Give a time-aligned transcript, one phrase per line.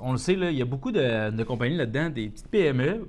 [0.00, 3.08] On le sait, là, il y a beaucoup de, de compagnies là-dedans, des petites PME,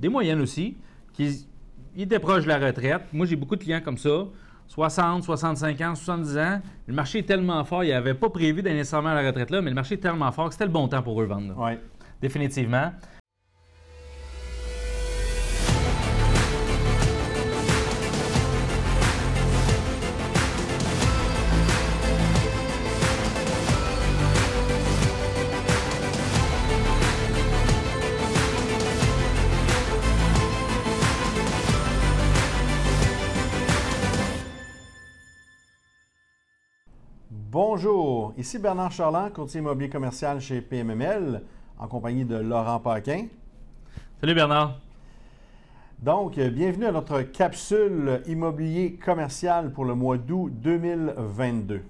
[0.00, 0.76] des moyennes aussi,
[1.12, 1.46] qui
[1.94, 3.02] ils étaient proches de la retraite.
[3.12, 4.24] Moi, j'ai beaucoup de clients comme ça,
[4.66, 6.60] 60, 65 ans, 70 ans.
[6.88, 9.62] Le marché est tellement fort, ils n'avaient pas prévu d'aller nécessairement à la retraite là,
[9.62, 11.54] mais le marché est tellement fort que c'était le bon temps pour eux de vendre.
[11.56, 11.72] Oui.
[12.20, 12.92] Définitivement.
[37.52, 41.42] Bonjour, ici Bernard Charland, courtier immobilier commercial chez PMML,
[41.78, 43.26] en compagnie de Laurent Paquin.
[44.22, 44.78] Salut Bernard.
[45.98, 51.82] Donc, euh, bienvenue à notre capsule immobilier commercial pour le mois d'août 2022.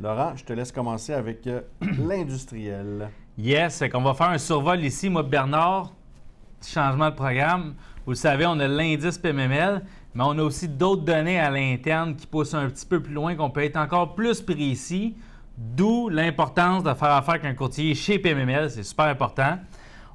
[0.00, 1.62] Laurent, je te laisse commencer avec euh,
[1.98, 3.10] l'industriel.
[3.36, 5.92] Yes, qu'on va faire un survol ici, moi Bernard.
[6.60, 7.74] Petit changement de programme.
[8.04, 9.82] Vous le savez, on a l'indice PMML,
[10.14, 13.34] mais on a aussi d'autres données à l'interne qui poussent un petit peu plus loin,
[13.36, 15.16] qu'on peut être encore plus précis.
[15.56, 19.58] D'où l'importance de faire affaire avec un courtier chez PMML, c'est super important.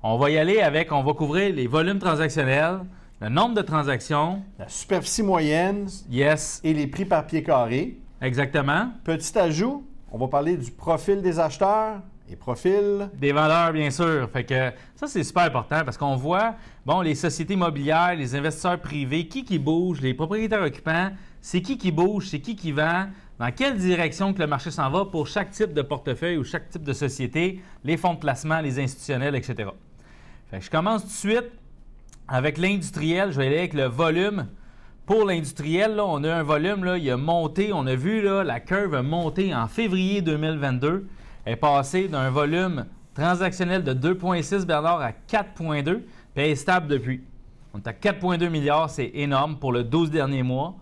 [0.01, 2.79] On va y aller avec, on va couvrir les volumes transactionnels,
[3.21, 4.41] le nombre de transactions.
[4.59, 7.97] La superficie moyenne Yes, et les prix par pied carré.
[8.21, 8.89] exactement.
[9.03, 11.99] Petit ajout, on va parler du profil des acheteurs
[12.33, 13.09] et profil.
[13.13, 14.29] Des vendeurs, bien sûr.
[14.31, 18.79] Fait que ça, c'est super important parce qu'on voit, bon, les sociétés immobilières, les investisseurs
[18.79, 23.07] privés, qui qui bouge, les propriétaires occupants, c'est qui qui bouge, c'est qui qui vend,
[23.39, 26.69] dans quelle direction que le marché s'en va pour chaque type de portefeuille ou chaque
[26.69, 29.69] type de société, les fonds de placement, les institutionnels, etc.
[30.49, 31.51] Fait que je commence tout de suite
[32.27, 33.31] avec l'industriel.
[33.31, 34.47] Je vais aller avec le volume.
[35.05, 38.61] Pour l'industriel, on a un volume, là, il a monté, on a vu là, la
[38.61, 41.05] curve a monté en février 2022.
[41.45, 46.03] Est passée d'un volume transactionnel de 2,6 Bernard à 4,2, puis
[46.35, 47.23] elle est stable depuis.
[47.73, 50.75] On est à 4,2 milliards, c'est énorme pour le 12 derniers mois.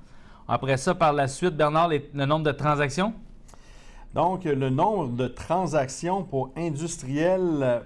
[0.47, 3.13] Après ça, par la suite, Bernard, les- le nombre de transactions?
[4.13, 7.79] Donc, le nombre de transactions pour industriel euh,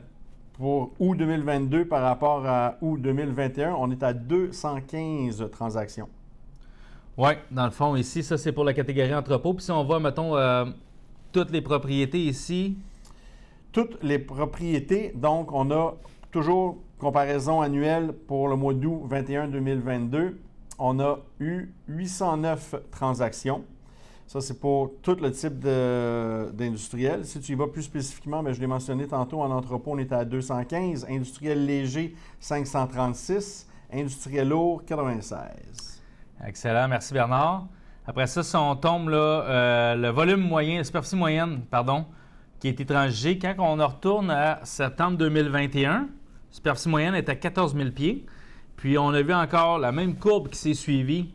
[0.53, 6.09] pour août 2022 par rapport à août 2021, on est à 215 transactions.
[7.17, 9.53] Oui, dans le fond, ici, ça c'est pour la catégorie entrepôt.
[9.53, 10.66] Puis si on voit, mettons, euh,
[11.35, 12.78] toutes les propriétés ici,
[13.73, 15.96] Toutes les propriétés, donc on a
[16.31, 20.35] toujours comparaison annuelle pour le mois d'août 21-2022,
[20.79, 23.66] on a eu 809 transactions.
[24.28, 27.25] Ça, c'est pour tout le type d'industriel.
[27.25, 30.16] Si tu y vas plus spécifiquement, ben, je l'ai mentionné tantôt, en entrepôt, on était
[30.16, 31.06] à 215.
[31.09, 33.68] Industriel léger, 536.
[33.91, 36.01] Industriel lourd, 96.
[36.47, 37.68] Excellent, merci Bernard.
[38.07, 42.05] Après ça, si on tombe là, euh, le volume moyen, la superficie moyenne, pardon,
[42.59, 46.07] qui est étranger, quand on retourne à septembre 2021, la
[46.51, 48.25] superficie moyenne est à 14 000 pieds.
[48.75, 51.33] Puis on a vu encore la même courbe qui s'est suivie.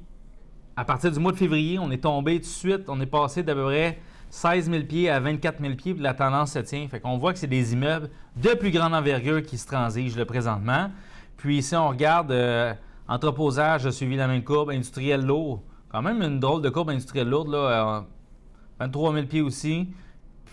[0.76, 3.42] À partir du mois de février, on est tombé tout de suite, on est passé
[3.42, 3.98] d'à peu près
[4.30, 6.86] 16 000 pieds à 24 000 pieds, puis la tendance se tient.
[6.88, 10.25] Fait qu'on voit que c'est des immeubles de plus grande envergure qui se transigent là,
[10.25, 10.91] présentement.
[11.36, 12.72] Puis ici, on regarde euh,
[13.09, 15.62] entreposage a suivi la même courbe, industriel lourd.
[15.91, 18.01] Quand même une drôle de courbe industrielle lourde, là, euh,
[18.78, 19.89] 23 000 pieds aussi.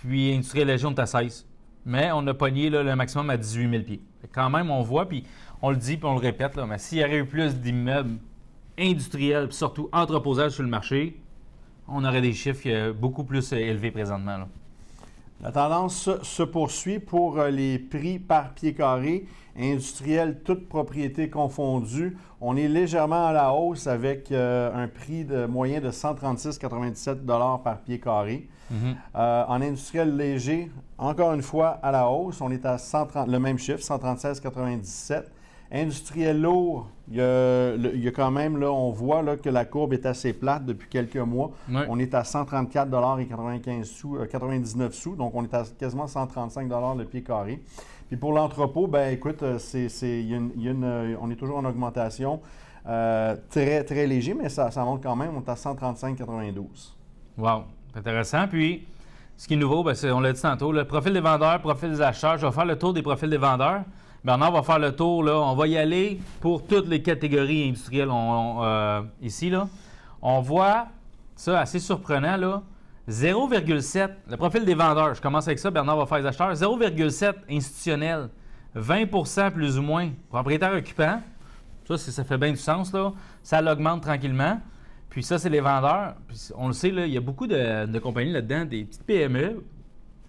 [0.02, 1.46] Puis industriel léger, on est à 16.
[1.86, 4.02] Mais on a pogné là, le maximum à 18 000 pieds.
[4.34, 5.24] Quand même, on voit, puis
[5.62, 8.18] on le dit, puis on le répète, là, mais s'il y aurait eu plus d'immeubles
[8.78, 11.20] industriels, puis surtout entreposage sur le marché,
[11.88, 14.48] on aurait des chiffres euh, beaucoup plus euh, élevés présentement.
[15.42, 19.26] La tendance se- poursuit pour euh, les prix par pied carré.
[19.60, 22.16] Industriel, toute propriété confondue.
[22.42, 27.26] On est légèrement à la hausse avec euh, un prix de, moyen de 136,97
[27.64, 28.48] par pied carré.
[28.70, 28.96] Mhm.
[29.16, 33.40] Euh, en industriel léger, encore une fois à la hausse, on est à 130, le
[33.40, 35.24] même chiffre, 136,97.
[35.70, 39.36] Industriel lourd, il y, a, le- il y a quand même, là, on voit là,
[39.36, 41.52] que la courbe est assez plate depuis quelques mois.
[41.90, 47.04] On est à 134,95 sous, euh, 99 sous, donc on est à quasiment 135 le
[47.06, 47.62] pied carré.
[48.08, 49.88] Puis pour l'entrepôt, ben écoute, c'est,
[51.22, 52.42] on est toujours en augmentation,
[52.88, 56.94] euh, très, très léger, mais ça, ça monte quand même, on est à 135,92.
[57.38, 57.64] Wow,
[57.94, 58.48] intéressant.
[58.48, 58.88] Puis,
[59.36, 62.02] ce qui est nouveau, ben, on l'a dit tantôt, le profil des vendeurs, profil des
[62.02, 62.38] acheteurs.
[62.38, 63.82] Je vais faire le tour des profils des vendeurs.
[64.24, 65.38] Bernard va faire le tour, là.
[65.38, 69.68] On va y aller pour toutes les catégories industrielles euh, ici, là.
[70.22, 70.88] On voit
[71.36, 72.64] ça assez surprenant, là.
[73.10, 75.16] 0,7, le profil des vendeurs.
[75.16, 76.54] Je commence avec ça, Bernard va faire les acheteurs.
[76.54, 78.30] 0,7 institutionnel,
[78.76, 81.22] 20% plus ou moins propriétaire occupant.
[81.88, 83.14] Ça, ça fait bien du sens, là.
[83.42, 84.60] Ça l'augmente tranquillement.
[85.10, 86.16] Puis ça, c'est les vendeurs.
[86.28, 89.64] Puis on le sait, là, il y a beaucoup de, compagnies là-dedans, des petites PME,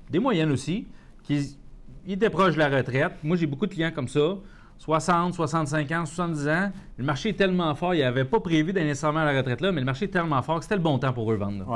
[0.09, 0.87] des moyennes aussi,
[1.25, 1.59] qui
[2.07, 3.13] il était proche de la retraite.
[3.23, 4.37] Moi, j'ai beaucoup de clients comme ça.
[4.79, 6.73] 60, 65 ans, 70 ans.
[6.97, 9.73] Le marché est tellement fort, ils n'avaient pas prévu d'aller nécessairement à la retraite là,
[9.73, 11.67] mais le marché est tellement fort que c'était le bon temps pour eux vendre.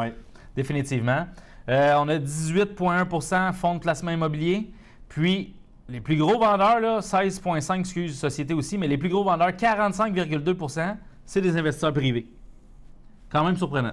[0.57, 1.27] Définitivement.
[1.69, 4.71] Euh, on a 18,1% fonds de placement immobilier.
[5.09, 5.55] Puis,
[5.89, 10.97] les plus gros vendeurs, là, 16,5 excuse, société aussi, mais les plus gros vendeurs, 45,2%
[11.25, 12.27] c'est des investisseurs privés.
[13.31, 13.93] Quand même surprenant.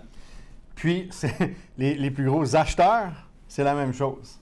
[0.75, 3.11] Puis, c'est- les, les plus gros acheteurs,
[3.47, 4.39] c'est la même chose.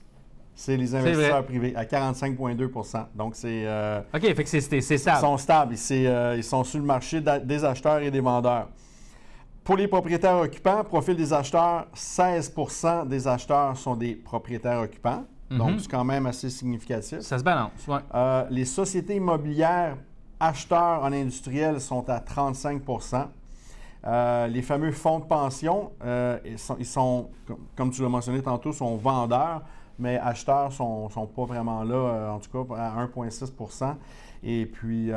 [0.54, 3.62] C'est les investisseurs privés à 45,2% Donc, c'est.
[3.66, 5.20] euh, OK, fait que c'est- c'est Ils stable.
[5.20, 5.76] sont stables.
[5.76, 8.68] C'est, euh, ils sont sur le marché des acheteurs et des vendeurs.
[9.68, 15.24] Pour les propriétaires occupants, profil des acheteurs, 16% des acheteurs sont des propriétaires occupants.
[15.50, 15.78] Donc, Mhm.
[15.80, 17.20] c'est quand même assez significatif.
[17.20, 17.98] Ça se balance, ouais.
[18.14, 19.98] Euh, les sociétés immobilières
[20.40, 23.28] acheteurs en industriel sont à 35%
[24.06, 27.28] Euh, les fameux fonds de pension, euh, ils sont, ils sont,
[27.76, 29.62] comme- tu l'as mentionné tantôt, sont vendeurs,
[29.98, 33.96] mais acheteurs ne sont, sont pas vraiment là, euh, en tout cas à 1,6%
[34.44, 35.10] Et puis,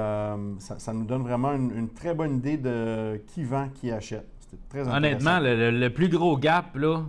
[0.57, 4.27] ça, ça nous donne vraiment une, une très bonne idée de qui vend, qui achète.
[4.51, 4.97] C'était très intéressant.
[4.97, 7.03] Honnêtement, le, plus gros gap, là,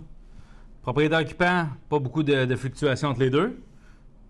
[0.81, 3.61] propriétaire occupant, pas beaucoup de, de fluctuations entre les deux.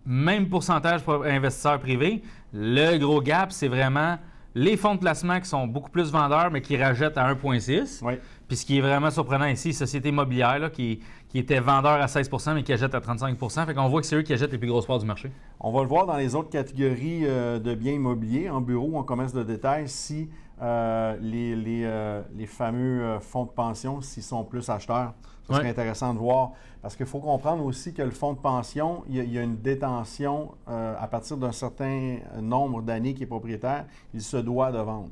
[0.05, 2.23] Même pourcentage pour investisseurs privés.
[2.53, 4.17] Le gros gap, c'est vraiment
[4.55, 7.99] les fonds de placement qui sont beaucoup plus vendeurs, mais qui rachètent à 1,6.
[8.03, 8.13] Oui.
[8.47, 10.99] Puis ce qui est vraiment surprenant ici, Société immobilière, là, qui,
[11.29, 14.15] qui était vendeur à 16% mais qui achète à 35% Fait qu'on voit que c'est
[14.15, 15.31] eux qui achètent les plus grosses parts du marché.
[15.59, 18.97] On va le voir dans les autres catégories euh, de biens immobiliers, en bureau ou
[18.97, 20.29] en commerce de détail, si
[20.61, 25.13] euh, les, les, euh, les fameux euh, fonds de pension, s'ils sont plus acheteurs.
[25.47, 25.69] Ça serait Ouais.
[25.71, 26.51] intéressant de voir.
[26.81, 29.37] Parce qu'il faut comprendre aussi que le fonds de pension, il y a, il y
[29.37, 34.37] a une détention euh, à partir d'un certain nombre d'années qui est propriétaire, il se
[34.37, 35.09] doit de vendre.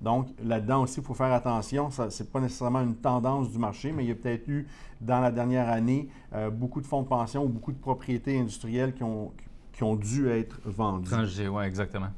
[0.00, 1.90] Donc, là-dedans aussi, il faut faire attention.
[1.90, 4.66] Ce n'est pas nécessairement une tendance du marché, mais il y a peut-être eu,
[5.00, 8.94] dans la dernière année, euh, beaucoup de fonds de pension ou beaucoup de propriétés industrielles
[8.94, 9.32] qui ont,
[9.72, 11.48] qui ont dû être vendues.
[11.48, 12.08] Ouais, exactement.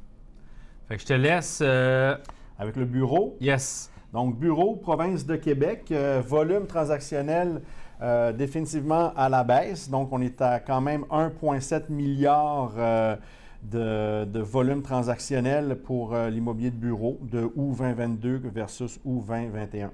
[0.89, 1.61] Fait que je te laisse.
[1.63, 2.17] euh,
[2.59, 3.91] Avec le bureau, yes.
[4.13, 7.63] donc bureau, province de Québec, euh, volume transactionnel
[8.01, 9.91] euh, définitivement à la baisse.
[9.91, 13.17] Donc, on est à quand même 1,7 milliard euh,
[13.63, 19.91] de, de volume transactionnel pour l'immobilier de bureau de août 2022 versus août 2021.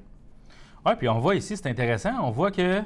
[0.84, 2.10] Oui, puis on voit ici, c'est intéressant.
[2.22, 2.82] On voit que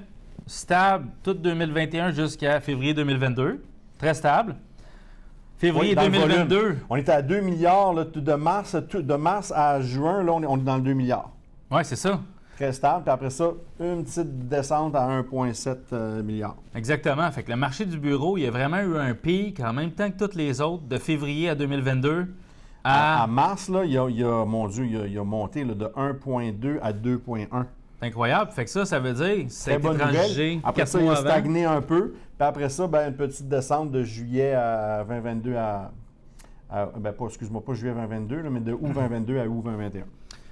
[0.46, 3.62] stable tout 2021 jusqu'à février 2022.
[3.98, 4.56] Très stable.
[5.66, 6.76] Février Oui, dans le 2022.
[6.90, 10.42] On était à 2 milliards là, de, mars, tout- de mars à juin, là, on
[10.42, 11.30] est, on est dans le 2 milliards.
[11.70, 12.20] Oui, c'est ça.
[12.56, 13.02] Très stable.
[13.04, 13.50] Puis après ça,
[13.80, 16.56] une petite descente à 1,7 euh, milliard.
[16.74, 17.28] Exactement.
[17.32, 19.90] Fait que le marché du bureau, il y a vraiment eu un pic en même
[19.90, 22.26] temps que toutes les autres de février à 2022
[22.84, 23.22] À, à.
[23.24, 25.74] à mars, là, il, a, il a- mon Dieu, il a, il a monté là,
[25.74, 27.64] de 1,2 à 2,1.
[28.04, 28.50] C'est incroyable.
[28.50, 30.60] Fait que ça, ça veut dire Très été bonne nouvelle.
[30.62, 32.12] Après ça, il a stagné un peu.
[32.38, 35.90] Puis après ça, ben, une petite descente de juillet à 2022 à.
[36.70, 40.04] à- ben, pas, excuse-moi, pas juillet 2022, là, mais de août 2022 à août 2021.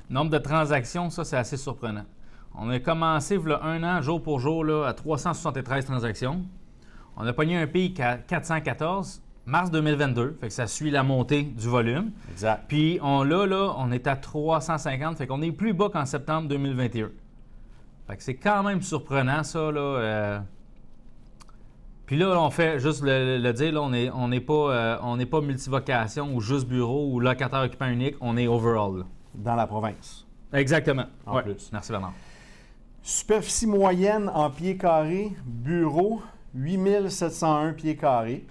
[0.09, 2.05] Nombre de transactions, ça, c'est assez surprenant.
[2.55, 6.43] On a commencé, il y a un an, jour pour jour, là, à 373 transactions.
[7.17, 10.37] On a pogné un pic à 414, mars 2022.
[10.41, 12.11] Fait que ça suit la montée du volume.
[12.31, 12.65] Exact.
[12.69, 16.49] Puis on là, là, on est à 350, fait qu'on est plus bas qu'en septembre
[16.49, 17.11] 2021.
[18.13, 19.81] Fait que c'est quand même surprenant, ça, là.
[19.81, 20.39] euh.
[22.05, 24.99] Puis là, on fait, juste le, le dire, là, on n'est on n'est pas, euh,
[25.03, 28.99] on pas multivocation ou juste bureau ou locataire occupant unique, on est overall.
[28.99, 29.05] là.
[29.35, 30.27] Dans la province.
[30.53, 31.07] Exactement.
[31.25, 31.43] En Ouais.
[31.43, 31.71] plus.
[31.73, 32.13] Merci Bernard.
[33.03, 36.21] Superficie moyenne en pieds carrés, bureau,
[36.55, 38.45] 8701 pieds carrés.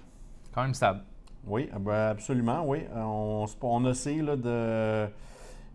[0.52, 1.02] Quand même stable.
[1.46, 2.80] Oui, ah ben, absolument, oui.
[2.96, 5.08] Euh, On, on oscille là, de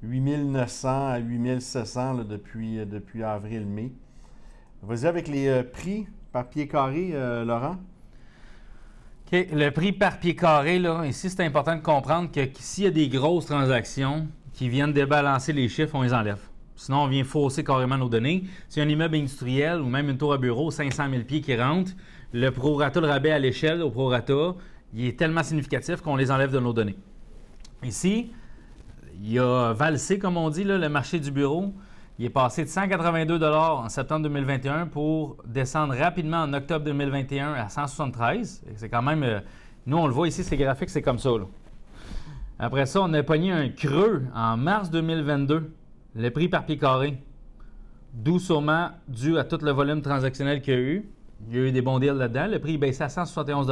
[0.03, 3.91] 8900 à 8700 là, depuis, euh, depuis avril-mai.
[4.83, 7.77] Vas-y avec les euh, prix par pied carré, euh, Laurent.
[9.31, 9.47] OK.
[9.51, 12.91] Le prix par pied carré, là, ici, c'est important de comprendre que s'il y a
[12.91, 16.39] des grosses transactions qui viennent débalancer les chiffres, on les enlève.
[16.75, 18.43] Sinon, on vient fausser carrément nos données.
[18.69, 21.91] Si un immeuble industriel ou même une tour à bureau, 500 000 pieds qui rentre,
[22.33, 24.53] le prorata, le rabais à l'échelle au prorata,
[24.93, 26.95] il est tellement significatif qu'on les enlève de nos données.
[27.83, 28.31] Ici,
[29.21, 31.73] il a valsé, comme on dit, le marché du bureau.
[32.19, 37.69] Il est passé de 182 en septembre 2021 pour descendre rapidement en octobre 2021 à
[37.69, 38.63] 173.
[38.67, 39.21] Et C'est quand même.
[39.21, 39.39] euh,
[39.85, 41.29] nous, on le voit ici, ces graphiques, c'est comme ça.
[42.57, 45.71] Après ça, on a pogné un creux en mars 2022.
[46.15, 47.21] Le prix par pied carré.
[48.13, 51.09] D'où sûrement dû à tout le volume transactionnel qu'il y a eu.
[51.49, 52.47] Il y a eu des bons deals là-dedans.
[52.47, 53.71] Le prix est baissé à 171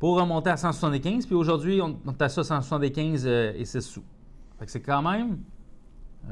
[0.00, 1.26] pour remonter à 175.
[1.26, 4.02] Puis aujourd'hui, on est à ça 175 euh, et 6 sous.
[4.58, 5.38] Fait que c'est quand même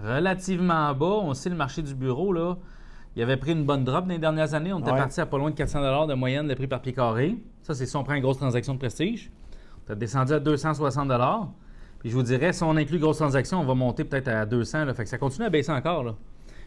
[0.02, 1.06] relativement bas.
[1.22, 2.56] On sait le marché du bureau, là,
[3.14, 4.72] il avait pris une bonne drop dans les dernières années.
[4.72, 4.98] On était Ouais.
[4.98, 7.36] parti à pas loin de 400 de moyenne de prix par pied carré.
[7.62, 9.30] Ça, c'est si on prend une grosse transaction de prestige.
[9.88, 11.10] On est descendu à 260
[12.00, 14.84] Puis je vous dirais, si on inclut grosse transaction, on va monter peut-être à 200.
[14.84, 14.92] Là.
[14.94, 16.04] Fait que ça continue à baisser encore.
[16.04, 16.14] Là.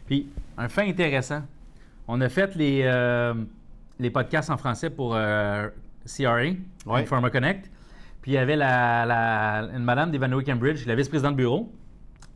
[0.06, 1.42] Puis, un fait intéressant,
[2.08, 3.34] on a fait les, euh,
[4.00, 5.68] les podcasts en français pour euh,
[6.04, 6.42] CRA,
[6.86, 7.04] Ouais.
[7.06, 7.70] Pharma Connect.
[8.22, 11.72] Puis il y avait la, la- une madame d'Ivanhoe Cambridge, la vice-présidente du bureau.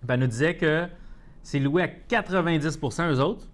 [0.01, 0.87] Puis elle nous disait que
[1.43, 3.47] c'est loué à 90% eux autres.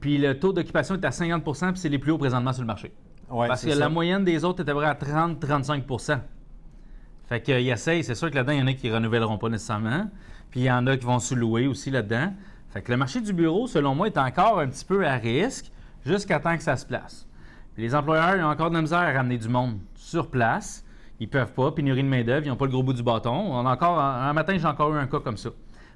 [0.00, 2.66] Puis le taux d'occupation est à 50% puis c'est les plus hauts présentement sur le
[2.66, 2.92] marché.
[3.30, 3.78] Ouais, Parce que ça.
[3.78, 6.18] la moyenne des autres était à 30-35%
[7.28, 8.04] Fait qu'ils essayent.
[8.04, 10.08] C'est sûr que là-dedans, il y en a qui ne renouvelleront pas nécessairement.
[10.50, 12.32] Puis il y en a qui vont sous-louer aussi là-dedans.
[12.70, 15.70] Fait que le marché du bureau, selon moi, est encore un petit peu à risque
[16.04, 17.26] jusqu'à temps que ça se place.
[17.74, 20.84] Puis les employeurs ils ont encore de la misère à ramener du monde sur place.
[21.20, 23.32] Ils peuvent pas, pénurie de main-d'œuvre, ils n'ont pas le gros bout du bâton.
[23.32, 25.50] On a encore, un matin, j'ai encore eu un cas comme ça.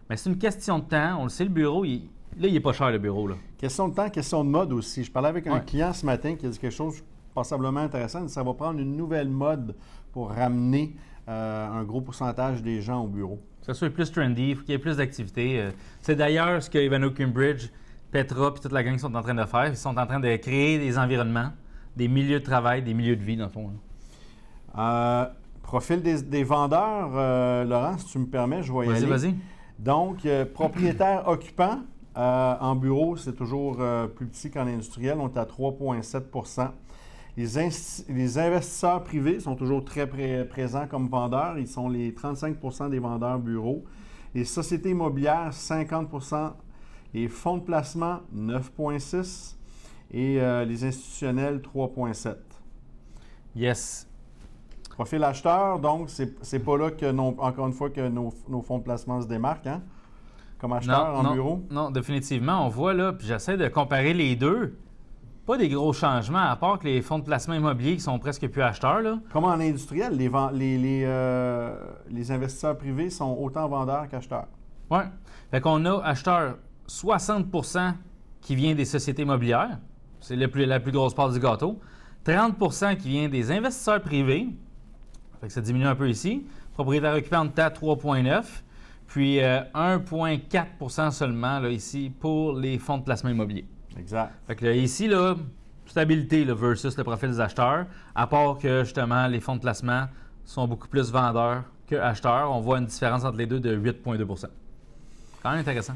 [0.08, 1.18] Mais c'est une question de temps.
[1.20, 2.08] On le sait, le bureau, il-
[2.38, 3.26] là, il n'est pas cher, le bureau.
[3.26, 3.34] Là.
[3.58, 5.04] Question de temps, question de mode aussi.
[5.04, 5.64] Je parlais avec un Ouais.
[5.64, 7.02] client ce matin qui a dit quelque chose
[7.34, 8.26] passablement intéressant.
[8.28, 9.76] Ça va prendre une nouvelle mode
[10.12, 10.96] pour ramener
[11.28, 13.38] euh, un gros pourcentage des gens au bureau.
[13.62, 15.60] Ça soit plus trendy, il faut qu'il y ait plus d'activités.
[15.60, 17.68] Euh, C'est d'ailleurs ce que Ivano Cambridge,
[18.10, 19.66] Petra et toute la gang sont en train de faire.
[19.68, 21.50] Ils sont en train de créer des environnements,
[21.96, 23.68] des milieux de travail, des milieux de vie, dans le fond.
[23.68, 23.74] là.
[24.78, 25.26] Euh,
[25.62, 29.06] profil des, des vendeurs, euh, Laurent, si tu me permets, je vais y Vas-y, aller.
[29.06, 29.34] vas-y.
[29.78, 31.80] Donc, euh, propriétaire occupant
[32.16, 35.18] euh, en bureau, c'est toujours euh, plus petit qu'en industriel.
[35.20, 36.22] On est à 3,7
[37.36, 37.46] les,
[38.08, 41.58] les investisseurs privés sont toujours très pré- présents comme vendeurs.
[41.58, 42.56] Ils sont les 35
[42.90, 43.84] des vendeurs bureaux.
[44.34, 46.08] Les sociétés immobilières, 50
[47.14, 49.54] Les fonds de placement, 9,6
[50.12, 52.34] Et les institutionnels, 3,7%
[53.56, 54.06] Yes.
[55.00, 58.76] Profil acheteur, donc, c'est pas là que, non- encore une fois, que nos, nos fonds
[58.76, 59.80] de placement se démarquent, hein?
[60.59, 61.64] Comme acheteur en non, bureau.
[61.71, 62.66] non, définitivement.
[62.66, 64.76] On voit là, puis j'essaie de comparer les deux.
[65.47, 68.47] Pas des gros changements, à part que les fonds de placement immobilier qui sont presque
[68.49, 69.00] plus acheteurs.
[69.00, 69.19] Là.
[69.33, 71.75] Comme en industriel, les, les, les, euh,
[72.11, 74.49] les investisseurs privés sont autant vendeurs qu'acheteurs.
[74.90, 75.04] Ouais.
[75.50, 77.95] Fait qu'on a acheteurs 60%
[78.42, 79.78] qui vient des sociétés immobilières.
[80.21, 80.47] C'est la
[80.78, 81.80] plus grosse part du gâteau.
[82.26, 84.47] 30% qui vient des investisseurs privés.
[85.40, 86.47] Fait que ça diminue un peu ici.
[86.75, 88.44] Propriétaire occupant, on à 3,9.
[89.06, 93.66] Puis euh, 1,4% seulement là, ici pour les fonds de placement immobilier.
[93.99, 94.32] Exact.
[94.47, 95.35] Fait que là, ici, là,
[95.87, 100.04] stabilité là, versus le profil des acheteurs, à part que justement les fonds de placement
[100.44, 102.50] sont beaucoup plus vendeurs que acheteurs.
[102.52, 104.47] On voit une différence entre les deux de 8,2%
[105.42, 105.94] Quand même intéressant.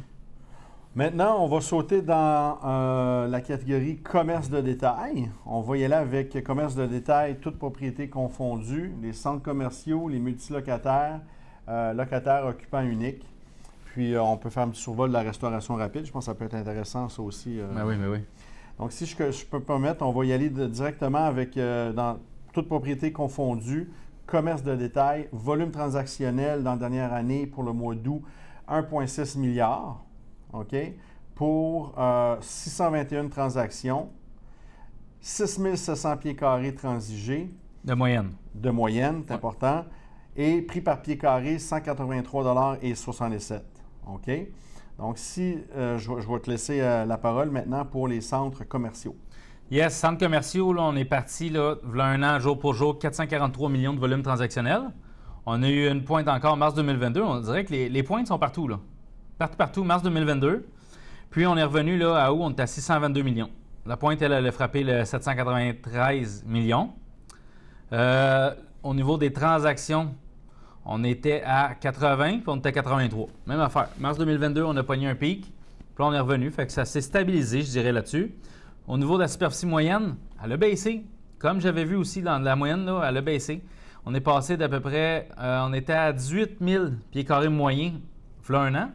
[0.97, 5.29] Maintenant, on va sauter dans euh, la catégorie commerce de détail.
[5.45, 10.21] On va y aller avec commerce de détail, toutes propriétés confondues, les centres commerciaux, les
[10.21, 11.21] multilocataires,
[11.69, 13.27] euh, locataires occupants uniques.
[13.87, 16.05] Puis, euh, on peut faire un petit survol de la restauration rapide.
[16.07, 17.59] Je pense que ça peut être intéressant, ça aussi.
[17.75, 18.19] Ben oui, mais oui.
[18.79, 22.19] Donc, si je, je peux me permettre, on va y aller de- directement avec, dans
[22.53, 23.91] toute propriété confondue,
[24.27, 28.23] commerce de détail, volume transactionnel dans la dernière année pour le mois d'août,
[28.69, 30.04] 1,6 milliard,
[30.59, 30.75] OK,
[31.35, 34.09] pour euh, 621 transactions,
[35.21, 37.51] 6700 pieds carrés transigés
[37.85, 38.31] De moyenne.
[38.55, 39.37] de moyenne, c'est Ouais.
[39.37, 39.85] important,
[40.37, 43.63] et prix par pied carré, 183,67
[44.07, 44.31] OK?
[44.99, 48.21] Donc, si euh, je, vais- je vais te laisser euh, la parole maintenant pour les
[48.21, 49.17] centres commerciaux.
[49.71, 53.71] Yes, centres commerciaux, là, on est parti, là, v'là un an, jour pour jour, 443
[53.71, 54.83] millions de volume transactionnel.
[55.47, 57.23] On a eu une pointe encore en mars 2022.
[57.23, 58.79] On dirait que les, les pointes sont partout, là.
[59.37, 60.65] Partout, partout, mars 2022.
[61.31, 62.41] Puis on est revenu, là, à où?
[62.43, 63.51] On est à 622 millions.
[63.85, 66.93] La pointe, elle, elle a frappé le 793 millions.
[67.93, 70.15] Euh, au niveau des transactions,
[70.85, 73.27] on était à 80, puis on était à 83.
[73.47, 73.89] Même affaire.
[73.99, 76.53] Mars 2022, on a pogné un pic, puis on est revenu.
[76.53, 78.33] Fait que ça s'est stabilisé, je dirais, là-dessus.
[78.87, 80.15] Au niveau de la superficie moyenne,
[80.45, 81.05] elle a baissé.
[81.41, 83.65] Comme j'avais vu aussi dans la moyenne, là, elle a baissé.
[84.07, 87.95] On est passé d'à peu près, euh, on était à 18 000 pieds carrés moyens,
[88.51, 88.91] un an.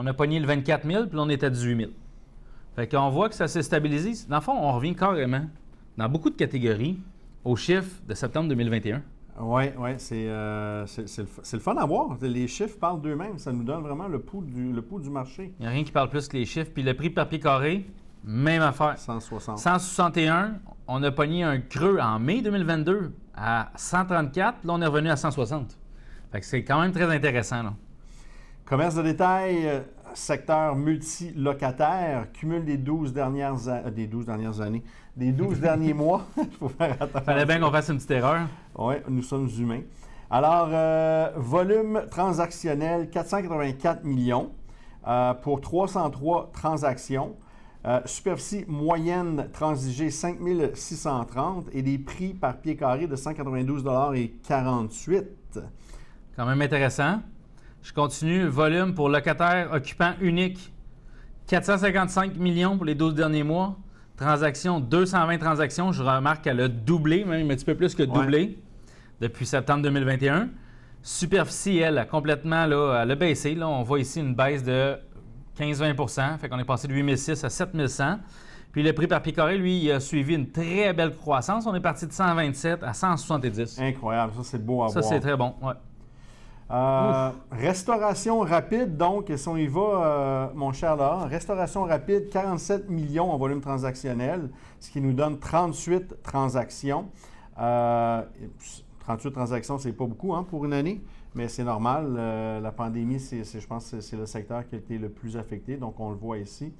[0.00, 1.90] On a pogné le 24 000, puis là, on est à 18 000.
[2.76, 4.12] Fait qu'on voit que ça s'est stabilisé.
[4.28, 5.44] Dans le fond, on revient carrément,
[5.96, 7.00] dans beaucoup de catégories,
[7.44, 9.02] au chiffre de septembre 2021.
[9.40, 12.16] Oui, oui, c'est euh, c'est- c'est le, f- c'est le fun à voir.
[12.22, 13.38] Les chiffres parlent d'eux-mêmes.
[13.38, 15.52] Ça nous donne vraiment le pouls du, le pouls du marché.
[15.58, 16.70] Il n'y a rien qui parle plus que les chiffres.
[16.72, 17.84] Puis le prix par pied carré,
[18.24, 18.98] même affaire.
[18.98, 19.58] 160.
[19.58, 20.54] 161,
[20.88, 25.08] on a pogné un creux en mai 2022 à 134, puis là, on est revenu
[25.10, 25.76] à 160.
[26.32, 27.62] Fait que c'est quand même très intéressant.
[27.62, 27.74] Là.
[28.68, 29.80] Commerce de détail, euh,
[30.12, 34.82] secteur multilocataire, cumule des 12 dernières, euh, des 12 dernières années,
[35.16, 36.26] des 12 derniers mois.
[36.36, 37.24] Il faut faire attention.
[37.24, 38.46] Fallait bien qu'on fasse une petite erreur.
[38.76, 39.80] Oui, nous sommes humains.
[40.30, 44.50] Alors, euh, volume transactionnel, 484 millions
[45.06, 47.36] euh, pour 303 transactions.
[47.86, 53.84] Euh, superficie moyenne transigée 5630 et des prix par pied carré de 192
[54.14, 55.60] et 48.
[56.36, 57.20] Quand même intéressant.
[57.88, 58.46] Je continue.
[58.46, 60.74] Volume pour locataire occupant unique.
[61.46, 63.78] 455 millions pour les 12 derniers mois.
[64.18, 65.90] Transactions, 220 transactions.
[65.92, 68.58] Je remarque qu'elle a doublé, même un petit peu plus que doublé
[69.22, 70.50] depuis septembre 2021.
[71.02, 73.54] Superficie, elle, a complètement là, elle a baissé.
[73.54, 74.98] Là, on voit ici une baisse de
[75.58, 78.18] 15-20 Fait qu'on est passé de 8006 à 7100.
[78.70, 81.66] Puis le prix par pied carré, lui, il a suivi une très belle croissance.
[81.66, 83.80] On est parti de 127 à 170.
[83.80, 85.04] Incroyable, ça c'est beau à ça, voir.
[85.04, 85.72] Ça c'est très bon, ouais.
[86.70, 92.90] Euh, restauration rapide, donc, si on y va, euh, mon cher Laurent, restauration rapide, 47
[92.90, 97.08] millions en volume transactionnel, ce qui nous donne 38 transactions.
[97.56, 101.00] 38 euh, transactions, c'est pas beaucoup hein, pour une année,
[101.34, 102.14] mais c'est normal.
[102.62, 105.98] la pandémie, c'est, je pense c'est le secteur qui a été le plus affecté, donc
[105.98, 106.74] on le voit ici.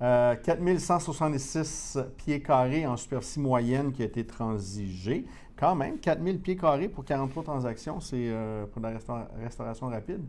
[0.00, 5.26] 4166 pieds carrés en superficie moyenne qui a été transigé.
[5.58, 8.92] Quand même, 4000 pieds carrés pour 43 transactions, c'est euh, pour la
[9.42, 10.20] restauration rapide.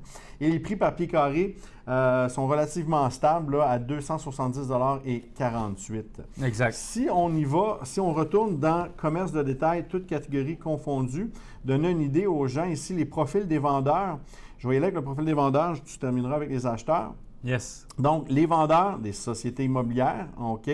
[0.41, 1.55] Et les prix par pied carré
[1.87, 4.71] euh, sont relativement stables à 270
[5.05, 6.21] et 48.
[6.43, 6.73] Exact.
[6.73, 11.29] Si on y va, si on retourne dans commerce de détail, toutes catégories confondues,
[11.63, 14.17] donner une idée aux gens ici, les profils des vendeurs.
[14.57, 17.13] Je voyais là que le profil des vendeurs, tu termineras avec les acheteurs.
[17.43, 17.87] Yes.
[17.99, 20.69] Donc, les vendeurs des sociétés immobilières, OK,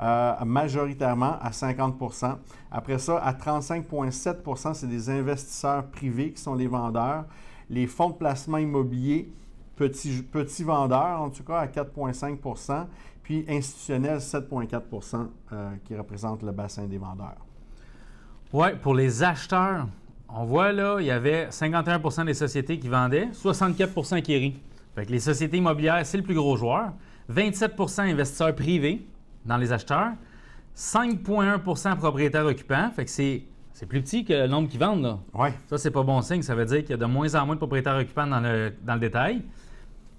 [0.00, 2.36] euh, majoritairement à 50%
[2.70, 7.24] Après ça, à 35,7% c'est des investisseurs privés qui sont les vendeurs.
[7.68, 9.32] Les fonds de placement immobilier,
[9.76, 12.86] petits, vendeurs, en tout cas, à 4,5%
[13.22, 17.36] puis institutionnels, 7,4% euh, qui représentent le bassin des vendeurs.
[18.52, 19.86] Oui, pour les acheteurs,
[20.28, 24.62] on voit là, il y avait 51% des sociétés qui vendaient, 64% qui rit.
[24.94, 26.92] Fait que les sociétés immobilières, c'est le plus gros joueur.
[27.30, 29.06] 27% investisseurs privés
[29.44, 30.12] dans les acheteurs.
[30.76, 32.90] 5,1% propriétaires occupants.
[32.94, 33.44] Fait que c'est,
[33.88, 35.02] plus petit que le nombre qui vendent.
[35.02, 35.18] Là.
[35.34, 35.52] Ouais.
[35.66, 36.42] Ça, c'est pas bon signe.
[36.42, 38.72] Ça veut dire qu'il y a de moins en moins de propriétaires occupants dans le,
[38.84, 39.42] dans le détail.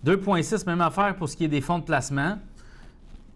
[0.06, 2.38] 2,6, même affaire pour ce qui est des fonds de placement.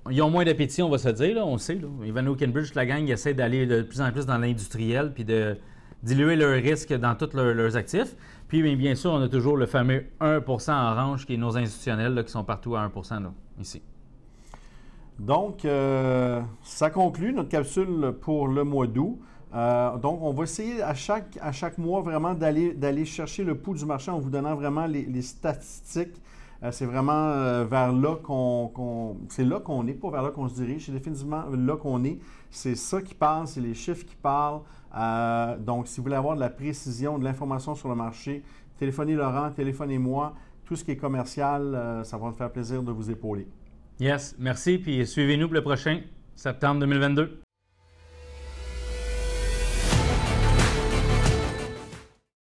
[0.10, 1.76] Ils ont moins d'appétit, on va se dire, là, on le sait.
[1.76, 1.88] Là.
[2.06, 5.58] Ivan Cambridge, la gang, essaie d'aller de plus en plus dans l'industriel puis de
[6.04, 8.16] diluer leurs risques dans tous leurs actifs.
[8.50, 12.22] Puis, bien sûr, on a toujours le fameux 1 en range qui est nos institutionnels
[12.26, 13.24] qui sont partout à 1%
[13.60, 13.82] ici.
[15.20, 19.20] Donc, euh, ça conclut notre capsule pour le mois d'août.
[19.54, 23.76] Euh, donc, on va essayer à chaque, à chaque mois vraiment d'aller chercher le pouls
[23.76, 26.22] du marché en vous donnant vraiment les, statistiques.
[26.64, 30.56] Euh, c'est vraiment vers là qu'on c'est là qu'on est, pas vers là qu'on se
[30.56, 30.88] dirige.
[30.88, 32.18] C'est définitivement là qu'on est.
[32.50, 34.62] C'est ça qui parle, c'est les chiffres qui parlent.
[35.60, 38.44] Donc, si vous voulez avoir de la précision, de l'information sur le marché,
[38.80, 40.34] téléphonez Laurent, téléphonez-moi.
[40.66, 43.48] Tout ce qui est commercial, ça va me faire plaisir de vous épauler.
[44.00, 44.78] Yes, merci.
[44.78, 46.02] Puis suivez-nous pour le prochain
[46.36, 47.43] septembre 2022.